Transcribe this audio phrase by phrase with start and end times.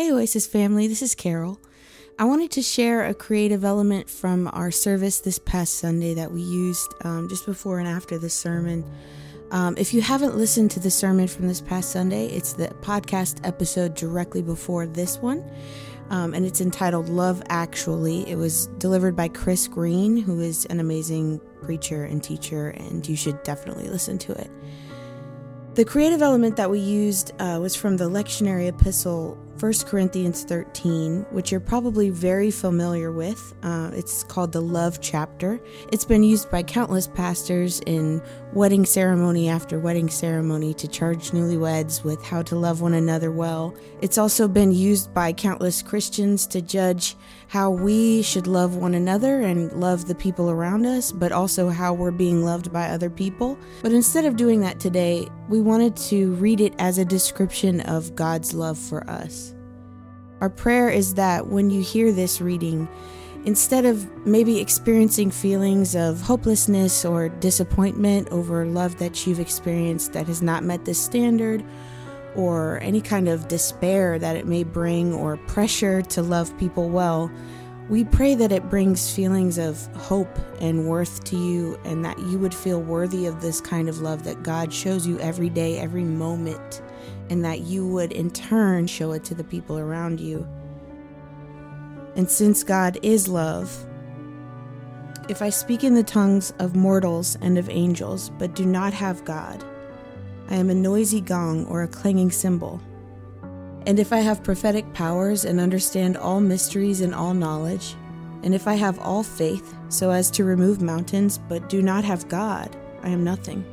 [0.00, 1.60] Hey, Oasis family, this is Carol.
[2.18, 6.40] I wanted to share a creative element from our service this past Sunday that we
[6.40, 8.82] used um, just before and after the sermon.
[9.50, 13.46] Um, if you haven't listened to the sermon from this past Sunday, it's the podcast
[13.46, 15.44] episode directly before this one,
[16.08, 18.26] um, and it's entitled Love Actually.
[18.26, 23.16] It was delivered by Chris Green, who is an amazing preacher and teacher, and you
[23.16, 24.50] should definitely listen to it.
[25.74, 31.26] The creative element that we used uh, was from the lectionary epistle 1 Corinthians 13,
[31.32, 33.54] which you're probably very familiar with.
[33.62, 35.60] Uh, it's called the Love Chapter.
[35.92, 38.22] It's been used by countless pastors in
[38.54, 43.76] wedding ceremony after wedding ceremony to charge newlyweds with how to love one another well.
[44.00, 47.14] It's also been used by countless Christians to judge
[47.48, 51.92] how we should love one another and love the people around us, but also how
[51.92, 53.58] we're being loved by other people.
[53.82, 58.14] But instead of doing that today, we wanted to read it as a description of
[58.14, 59.49] God's love for us.
[60.40, 62.88] Our prayer is that when you hear this reading,
[63.44, 70.26] instead of maybe experiencing feelings of hopelessness or disappointment over love that you've experienced that
[70.26, 71.62] has not met this standard,
[72.36, 77.30] or any kind of despair that it may bring, or pressure to love people well,
[77.90, 82.38] we pray that it brings feelings of hope and worth to you, and that you
[82.38, 86.04] would feel worthy of this kind of love that God shows you every day, every
[86.04, 86.80] moment
[87.28, 90.46] and that you would in turn show it to the people around you.
[92.16, 93.86] And since God is love,
[95.28, 99.24] if I speak in the tongues of mortals and of angels, but do not have
[99.24, 99.64] God,
[100.48, 102.80] I am a noisy gong or a clanging cymbal.
[103.86, 107.94] And if I have prophetic powers and understand all mysteries and all knowledge,
[108.42, 112.28] and if I have all faith so as to remove mountains, but do not have
[112.28, 113.64] God, I am nothing.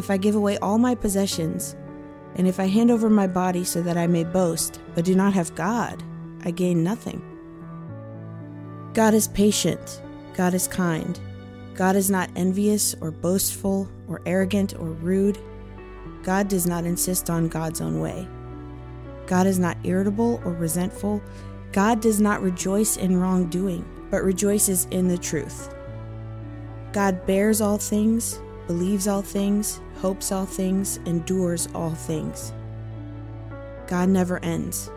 [0.00, 1.76] If I give away all my possessions,
[2.36, 5.34] and if I hand over my body so that I may boast, but do not
[5.34, 6.02] have God,
[6.42, 7.20] I gain nothing.
[8.94, 10.00] God is patient,
[10.32, 11.20] God is kind.
[11.74, 15.38] God is not envious or boastful or arrogant or rude.
[16.22, 18.26] God does not insist on God's own way.
[19.26, 21.20] God is not irritable or resentful.
[21.72, 25.74] God does not rejoice in wrongdoing, but rejoices in the truth.
[26.94, 32.52] God bears all things, believes all things, hopes all things, endures all things.
[33.88, 34.92] God never ends.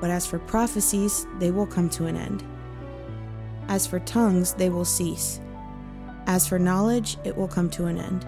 [0.00, 2.42] But as for prophecies, they will come to an end.
[3.68, 5.40] As for tongues, they will cease.
[6.26, 8.26] As for knowledge, it will come to an end.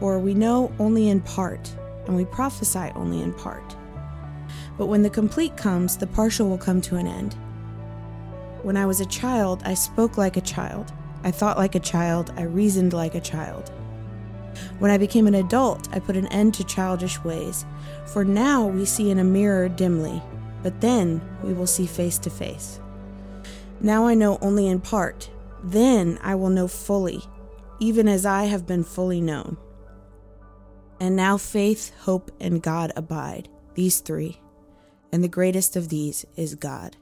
[0.00, 1.74] For we know only in part,
[2.06, 3.74] and we prophesy only in part.
[4.76, 7.34] But when the complete comes, the partial will come to an end.
[8.62, 10.92] When I was a child, I spoke like a child.
[11.24, 12.34] I thought like a child.
[12.36, 13.72] I reasoned like a child.
[14.78, 17.66] When I became an adult, I put an end to childish ways.
[18.06, 20.22] For now we see in a mirror dimly,
[20.62, 22.80] but then we will see face to face.
[23.80, 25.30] Now I know only in part,
[25.62, 27.22] then I will know fully,
[27.80, 29.56] even as I have been fully known.
[31.00, 34.40] And now faith, hope, and God abide, these three,
[35.12, 36.96] and the greatest of these is God.